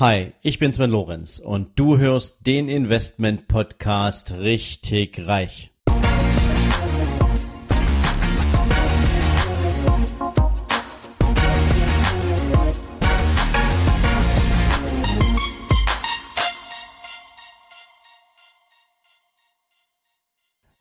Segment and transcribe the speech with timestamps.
[0.00, 5.73] Hi, ich bin Sven Lorenz und du hörst den Investment Podcast richtig reich.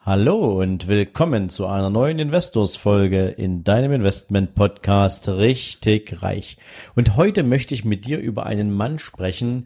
[0.06, 6.58] Hallo und willkommen zu einer neuen Investors-Folge in deinem Investment-Podcast Richtig Reich.
[6.94, 9.66] Und heute möchte ich mit dir über einen Mann sprechen,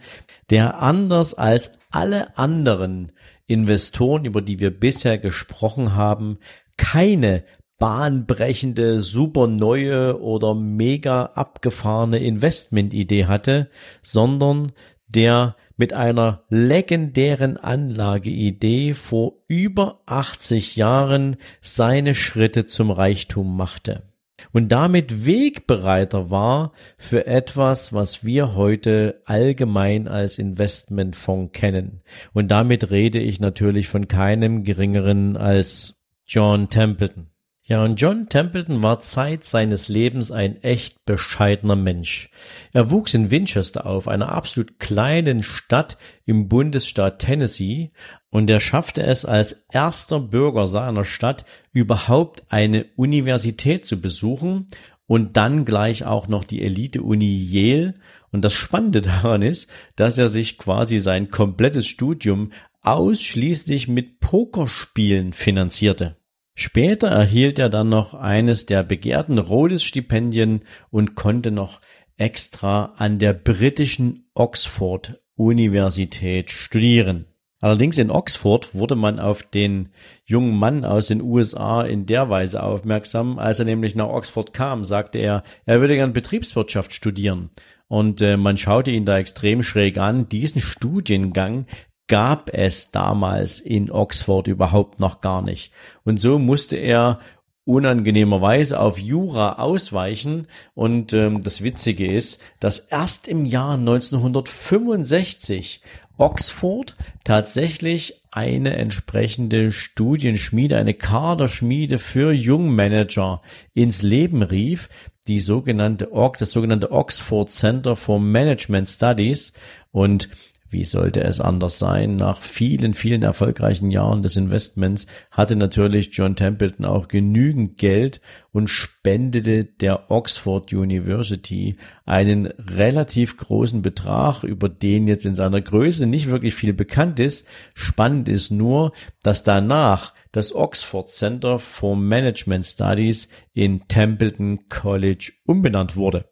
[0.51, 3.13] der anders als alle anderen
[3.47, 6.37] Investoren, über die wir bisher gesprochen haben,
[6.77, 7.43] keine
[7.79, 13.71] bahnbrechende, super neue oder mega abgefahrene Investmentidee hatte,
[14.03, 14.71] sondern
[15.07, 24.03] der mit einer legendären Anlageidee vor über 80 Jahren seine Schritte zum Reichtum machte
[24.51, 32.01] und damit Wegbereiter war für etwas, was wir heute allgemein als Investmentfonds kennen.
[32.33, 37.27] Und damit rede ich natürlich von keinem geringeren als John Templeton.
[37.69, 42.29] Ja, und John Templeton war Zeit seines Lebens ein echt bescheidener Mensch.
[42.71, 47.91] Er wuchs in Winchester auf, einer absolut kleinen Stadt im Bundesstaat Tennessee,
[48.29, 51.43] und er schaffte es als erster Bürger seiner Stadt
[51.73, 54.67] überhaupt eine Universität zu besuchen
[55.05, 57.95] und dann gleich auch noch die Elite-Uni Yale.
[58.31, 65.33] Und das Spannende daran ist, dass er sich quasi sein komplettes Studium ausschließlich mit Pokerspielen
[65.33, 66.15] finanzierte.
[66.59, 71.81] Später erhielt er dann noch eines der begehrten Rhodes-Stipendien und konnte noch
[72.17, 77.27] extra an der britischen Oxford Universität studieren.
[77.59, 79.89] Allerdings in Oxford wurde man auf den
[80.25, 84.83] jungen Mann aus den USA in der Weise aufmerksam, als er nämlich nach Oxford kam,
[84.83, 87.51] sagte er, er würde gern Betriebswirtschaft studieren.
[87.87, 90.27] Und äh, man schaute ihn da extrem schräg an.
[90.27, 91.67] Diesen Studiengang
[92.07, 95.71] gab es damals in Oxford überhaupt noch gar nicht.
[96.03, 97.19] Und so musste er
[97.67, 100.47] unangenehmerweise auf Jura ausweichen.
[100.73, 105.81] Und ähm, das Witzige ist, dass erst im Jahr 1965
[106.17, 113.41] Oxford tatsächlich eine entsprechende Studienschmiede, eine Kaderschmiede für Jungmanager
[113.73, 114.89] ins Leben rief,
[115.27, 119.53] die sogenannte das sogenannte Oxford Center for Management Studies.
[119.91, 120.29] Und
[120.69, 122.17] wie sollte es anders sein?
[122.17, 128.67] Nach vielen, vielen erfolgreichen Jahren des Investments hatte natürlich John Templeton auch genügend Geld und
[128.69, 136.27] spendete der Oxford University einen relativ großen Betrag, über den jetzt in seiner Größe nicht
[136.27, 137.47] wirklich viel bekannt ist.
[137.73, 138.91] Spannend ist nur,
[139.23, 146.29] dass danach das Oxford Center for Management Studies in Templeton College umbenannt wurde.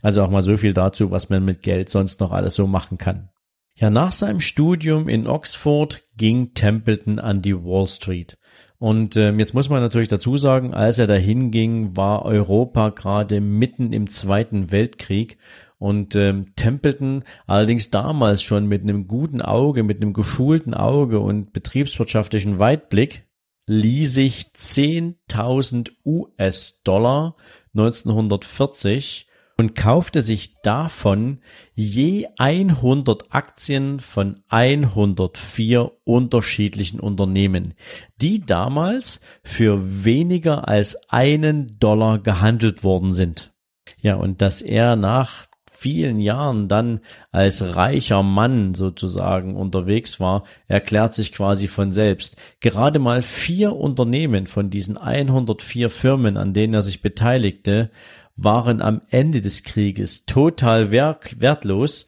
[0.00, 2.96] Also auch mal so viel dazu, was man mit Geld sonst noch alles so machen
[2.96, 3.28] kann.
[3.74, 8.38] Ja, nach seinem Studium in Oxford ging Templeton an die Wall Street.
[8.78, 13.40] Und ähm, jetzt muss man natürlich dazu sagen, als er dahin ging, war Europa gerade
[13.40, 15.38] mitten im Zweiten Weltkrieg
[15.78, 21.52] und ähm, Templeton allerdings damals schon mit einem guten Auge, mit einem geschulten Auge und
[21.52, 23.26] betriebswirtschaftlichen Weitblick,
[23.66, 27.36] ließ sich 10.000 US-Dollar
[27.74, 29.28] 1940
[29.58, 31.40] und kaufte sich davon
[31.74, 37.74] je 100 Aktien von 104 unterschiedlichen Unternehmen,
[38.20, 43.52] die damals für weniger als einen Dollar gehandelt worden sind.
[44.00, 45.46] Ja, und dass er nach
[45.82, 47.00] vielen Jahren dann
[47.32, 52.36] als reicher Mann sozusagen unterwegs war, erklärt sich quasi von selbst.
[52.60, 57.90] Gerade mal vier Unternehmen von diesen 104 Firmen, an denen er sich beteiligte,
[58.36, 62.06] waren am Ende des Krieges total wertlos.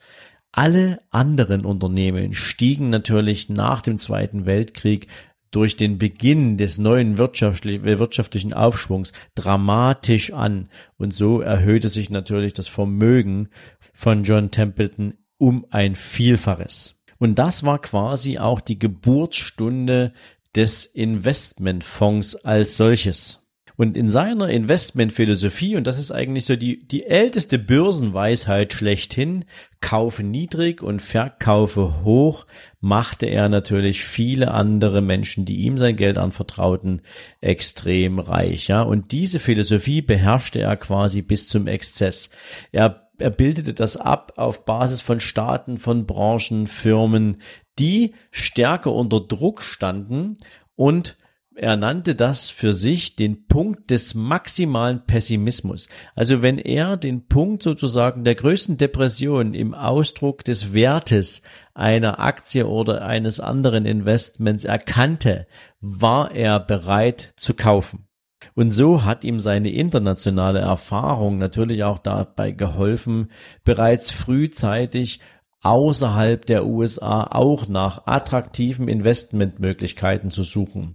[0.51, 5.07] Alle anderen Unternehmen stiegen natürlich nach dem Zweiten Weltkrieg
[5.51, 10.69] durch den Beginn des neuen wirtschaftlichen Aufschwungs dramatisch an.
[10.97, 13.49] Und so erhöhte sich natürlich das Vermögen
[13.93, 17.01] von John Templeton um ein Vielfaches.
[17.19, 20.11] Und das war quasi auch die Geburtsstunde
[20.55, 23.44] des Investmentfonds als solches.
[23.77, 29.45] Und in seiner Investmentphilosophie, und das ist eigentlich so die, die älteste Börsenweisheit schlechthin,
[29.81, 32.45] kaufe niedrig und verkaufe hoch,
[32.79, 37.01] machte er natürlich viele andere Menschen, die ihm sein Geld anvertrauten,
[37.41, 38.81] extrem reich, ja.
[38.81, 42.29] Und diese Philosophie beherrschte er quasi bis zum Exzess.
[42.71, 47.41] Er er bildete das ab auf Basis von Staaten, von Branchen, Firmen,
[47.79, 50.37] die stärker unter Druck standen
[50.75, 51.17] und
[51.55, 55.87] er nannte das für sich den Punkt des maximalen Pessimismus.
[56.13, 61.41] Also wenn er den Punkt sozusagen der größten Depression im Ausdruck des Wertes
[61.73, 65.47] einer Aktie oder eines anderen Investments erkannte,
[65.79, 68.07] war er bereit zu kaufen.
[68.53, 73.31] Und so hat ihm seine internationale Erfahrung natürlich auch dabei geholfen,
[73.63, 75.19] bereits frühzeitig
[75.65, 80.93] außerhalb der USA auch nach attraktiven Investmentmöglichkeiten zu suchen,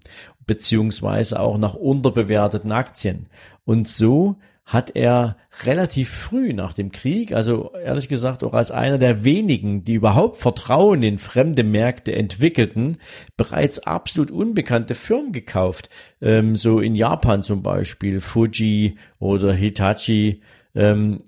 [0.50, 3.26] beziehungsweise auch nach unterbewerteten Aktien.
[3.64, 8.98] Und so hat er relativ früh nach dem Krieg, also ehrlich gesagt auch als einer
[8.98, 12.96] der wenigen, die überhaupt Vertrauen in fremde Märkte entwickelten,
[13.36, 15.88] bereits absolut unbekannte Firmen gekauft.
[16.20, 20.40] Ähm, so in Japan zum Beispiel Fuji oder Hitachi.
[20.74, 21.18] Ähm,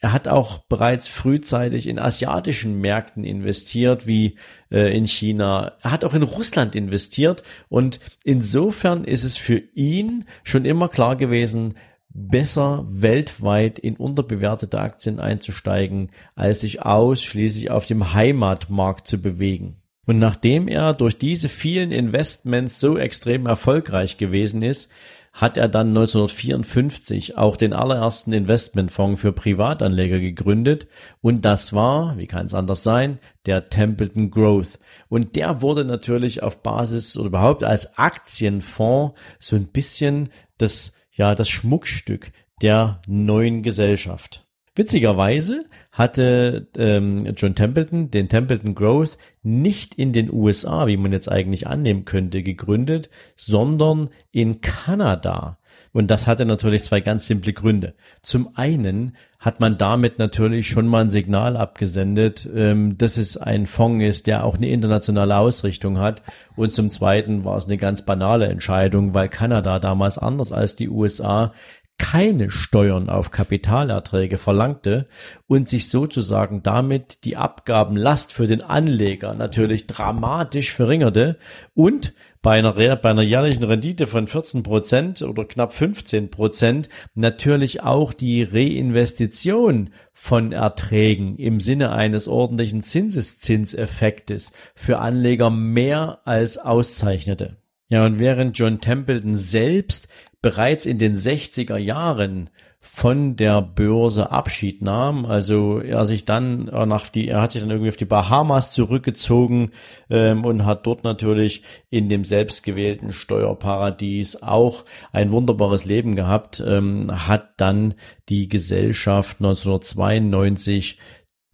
[0.00, 4.36] er hat auch bereits frühzeitig in asiatischen Märkten investiert, wie
[4.70, 5.72] äh, in China.
[5.82, 11.16] Er hat auch in Russland investiert und insofern ist es für ihn schon immer klar
[11.16, 11.74] gewesen,
[12.10, 19.82] besser weltweit in unterbewertete Aktien einzusteigen, als sich ausschließlich auf dem Heimatmarkt zu bewegen.
[20.06, 24.90] Und nachdem er durch diese vielen Investments so extrem erfolgreich gewesen ist,
[25.38, 30.88] hat er dann 1954 auch den allerersten Investmentfonds für Privatanleger gegründet
[31.20, 34.80] und das war, wie kann es anders sein, der Templeton Growth.
[35.08, 41.36] Und der wurde natürlich auf Basis oder überhaupt als Aktienfonds so ein bisschen das, ja,
[41.36, 44.44] das Schmuckstück der neuen Gesellschaft.
[44.78, 51.28] Witzigerweise hatte ähm, John Templeton den Templeton Growth nicht in den USA, wie man jetzt
[51.28, 55.58] eigentlich annehmen könnte, gegründet, sondern in Kanada.
[55.92, 57.94] Und das hatte natürlich zwei ganz simple Gründe.
[58.22, 63.66] Zum einen hat man damit natürlich schon mal ein Signal abgesendet, ähm, dass es ein
[63.66, 66.22] Fonds ist, der auch eine internationale Ausrichtung hat.
[66.56, 70.88] Und zum zweiten war es eine ganz banale Entscheidung, weil Kanada damals anders als die
[70.88, 71.52] USA
[71.98, 75.08] keine Steuern auf Kapitalerträge verlangte
[75.46, 81.38] und sich sozusagen damit die Abgabenlast für den Anleger natürlich dramatisch verringerte
[81.74, 87.82] und bei einer, bei einer jährlichen Rendite von 14 Prozent oder knapp 15 Prozent natürlich
[87.82, 97.56] auch die Reinvestition von Erträgen im Sinne eines ordentlichen Zinseszinseffektes für Anleger mehr als auszeichnete.
[97.90, 100.08] Ja, und während John Templeton selbst
[100.40, 102.50] bereits in den 60er Jahren
[102.80, 105.26] von der Börse Abschied nahm.
[105.26, 108.72] Also er sich dann äh, nach die, er hat sich dann irgendwie auf die Bahamas
[108.72, 109.72] zurückgezogen
[110.10, 117.26] ähm, und hat dort natürlich in dem selbstgewählten Steuerparadies auch ein wunderbares Leben gehabt, ähm,
[117.26, 117.94] hat dann
[118.28, 120.98] die Gesellschaft 1992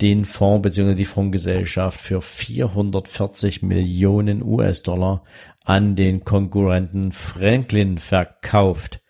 [0.01, 0.95] den Fonds bzw.
[0.95, 5.23] die Fondsgesellschaft für 440 Millionen US-Dollar
[5.65, 9.03] an den Konkurrenten Franklin verkauft.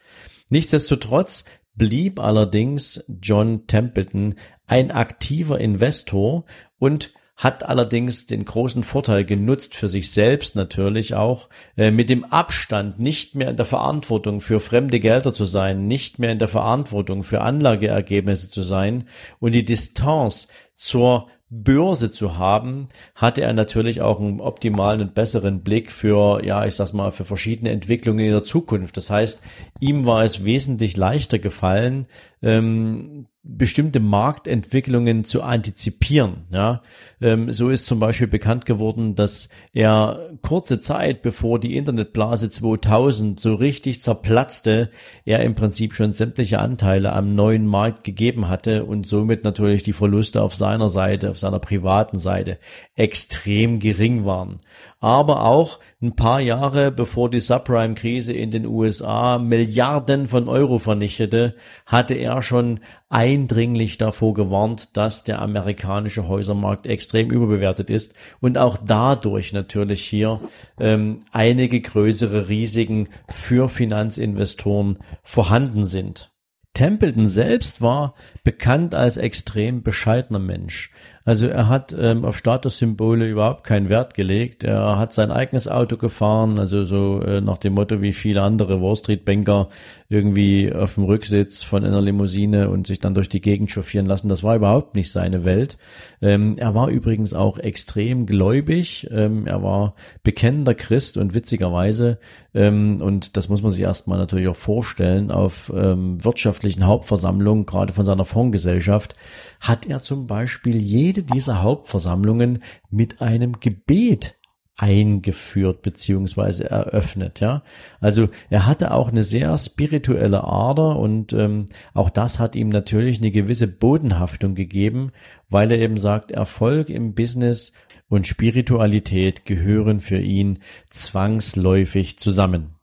[0.49, 4.37] Nichtsdestotrotz blieb allerdings John Templeton
[4.67, 6.45] ein aktiver Investor
[6.79, 12.25] und hat allerdings den großen Vorteil genutzt für sich selbst natürlich auch, äh, mit dem
[12.25, 16.49] Abstand nicht mehr in der Verantwortung für fremde Gelder zu sein, nicht mehr in der
[16.49, 19.09] Verantwortung für Anlageergebnisse zu sein
[19.41, 21.27] und die Distanz zur
[21.63, 26.75] Börse zu haben, hatte er natürlich auch einen optimalen und besseren Blick für, ja, ich
[26.75, 28.97] sag's mal, für verschiedene Entwicklungen in der Zukunft.
[28.97, 29.43] Das heißt,
[29.81, 32.07] ihm war es wesentlich leichter gefallen,
[32.43, 36.45] ähm, bestimmte Marktentwicklungen zu antizipieren.
[36.51, 36.83] Ja,
[37.21, 43.39] ähm, so ist zum Beispiel bekannt geworden, dass er kurze Zeit bevor die Internetblase 2000
[43.39, 44.91] so richtig zerplatzte,
[45.27, 49.93] er im Prinzip schon sämtliche Anteile am neuen Markt gegeben hatte und somit natürlich die
[49.93, 52.59] Verluste auf seiner Seite, auf seiner privaten Seite
[52.97, 54.61] extrem gering waren
[55.05, 61.57] aber auch ein paar Jahre bevor die Subprime-Krise in den USA Milliarden von Euro vernichtete,
[61.85, 62.81] hatte er schon
[63.11, 70.41] eindringlich davor gewarnt, dass der amerikanische Häusermarkt extrem überbewertet ist und auch dadurch natürlich hier
[70.81, 76.35] ähm, einige größere Risiken für Finanzinvestoren vorhanden sind.
[76.75, 80.91] Templeton selbst war bekannt als extrem bescheidener Mensch.
[81.27, 84.63] Also er hat ähm, auf Statussymbole überhaupt keinen Wert gelegt.
[84.63, 88.83] Er hat sein eigenes Auto gefahren, also so äh, nach dem Motto wie viele andere
[88.83, 89.71] Wall Street Banker
[90.11, 94.29] irgendwie auf dem Rücksitz von einer Limousine und sich dann durch die Gegend chauffieren lassen.
[94.29, 95.79] Das war überhaupt nicht seine Welt.
[96.21, 99.09] Ähm, er war übrigens auch extrem gläubig.
[99.11, 102.19] Ähm, er war bekennender Christ und witzigerweise,
[102.53, 107.95] ähm, und das muss man sich erstmal natürlich auch vorstellen, auf ähm, wirtschaftlichen Hauptversammlungen, gerade
[107.95, 109.15] von seiner Fondsgesellschaft,
[109.61, 110.77] hat er zum Beispiel
[111.15, 114.37] jede dieser Hauptversammlungen mit einem Gebet
[114.77, 117.39] eingeführt beziehungsweise eröffnet.
[117.39, 117.63] Ja,
[118.01, 123.19] also er hatte auch eine sehr spirituelle Ader und ähm, auch das hat ihm natürlich
[123.19, 125.13] eine gewisse Bodenhaftung gegeben,
[125.49, 127.73] weil er eben sagt, Erfolg im Business
[128.09, 130.59] und Spiritualität gehören für ihn
[130.91, 132.75] zwangsläufig zusammen.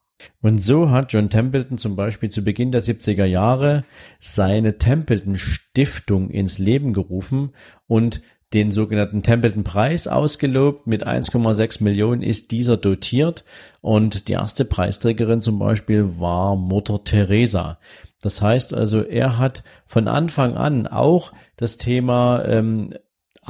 [0.41, 3.83] Und so hat John Templeton zum Beispiel zu Beginn der 70er Jahre
[4.19, 7.51] seine Templeton Stiftung ins Leben gerufen
[7.87, 8.21] und
[8.53, 10.87] den sogenannten Templeton Preis ausgelobt.
[10.87, 13.45] Mit 1,6 Millionen ist dieser dotiert
[13.79, 17.79] und die erste Preisträgerin zum Beispiel war Mutter Teresa.
[18.21, 22.93] Das heißt also, er hat von Anfang an auch das Thema ähm,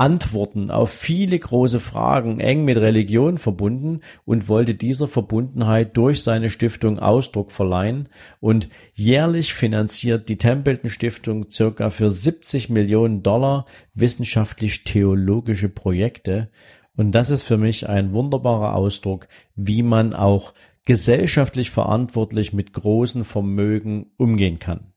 [0.01, 6.49] Antworten auf viele große Fragen eng mit Religion verbunden und wollte dieser Verbundenheit durch seine
[6.49, 15.69] Stiftung Ausdruck verleihen und jährlich finanziert die Templeton Stiftung circa für 70 Millionen Dollar wissenschaftlich-theologische
[15.69, 16.49] Projekte
[16.97, 23.23] und das ist für mich ein wunderbarer Ausdruck, wie man auch gesellschaftlich verantwortlich mit großen
[23.23, 24.90] Vermögen umgehen kann.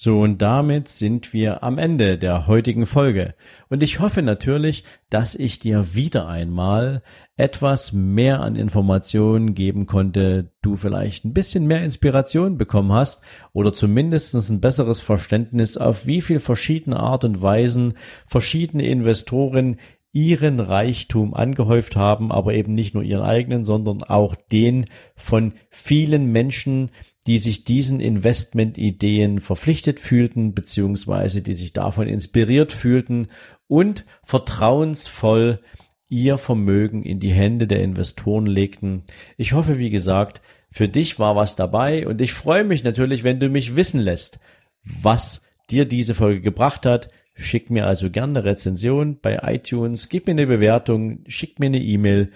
[0.00, 3.34] So, und damit sind wir am Ende der heutigen Folge.
[3.68, 7.02] Und ich hoffe natürlich, dass ich dir wieder einmal
[7.36, 13.72] etwas mehr an Informationen geben konnte, du vielleicht ein bisschen mehr Inspiration bekommen hast oder
[13.72, 17.94] zumindest ein besseres Verständnis, auf wie viel verschiedene Art und Weisen
[18.28, 19.78] verschiedene Investoren
[20.18, 26.32] ihren Reichtum angehäuft haben, aber eben nicht nur ihren eigenen, sondern auch den von vielen
[26.32, 26.90] Menschen,
[27.28, 33.28] die sich diesen Investmentideen verpflichtet fühlten, beziehungsweise die sich davon inspiriert fühlten
[33.68, 35.60] und vertrauensvoll
[36.08, 39.04] ihr Vermögen in die Hände der Investoren legten.
[39.36, 43.38] Ich hoffe, wie gesagt, für dich war was dabei und ich freue mich natürlich, wenn
[43.38, 44.40] du mich wissen lässt,
[44.82, 47.08] was dir diese Folge gebracht hat.
[47.38, 51.78] Schick mir also gerne eine Rezension bei iTunes, gib mir eine Bewertung, schick mir eine
[51.78, 52.32] E-Mail.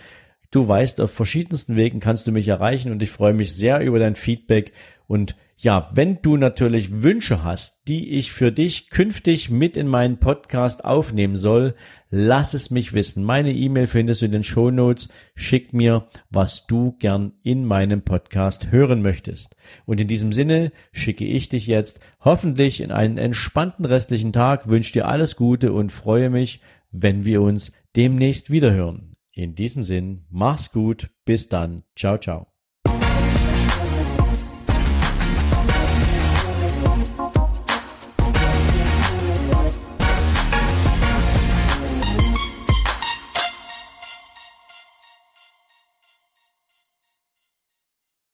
[0.53, 3.99] Du weißt, auf verschiedensten Wegen kannst du mich erreichen und ich freue mich sehr über
[3.99, 4.73] dein Feedback
[5.13, 10.17] und ja, wenn du natürlich Wünsche hast, die ich für dich künftig mit in meinen
[10.17, 11.75] Podcast aufnehmen soll,
[12.09, 13.23] lass es mich wissen.
[13.23, 15.11] Meine E-Mail findest du in den Show Notes.
[15.35, 19.55] Schick mir, was du gern in meinem Podcast hören möchtest.
[19.85, 24.95] Und in diesem Sinne schicke ich dich jetzt hoffentlich in einen entspannten restlichen Tag, wünsche
[24.95, 29.17] dir alles Gute und freue mich, wenn wir uns demnächst wiederhören.
[29.31, 32.52] In diesem Sinn, mach's gut, bis dann, ciao, ciao.